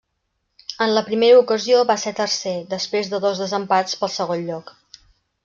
[0.85, 4.75] En la primera ocasió va ser tercer, després de dos desempats pel segon lloc.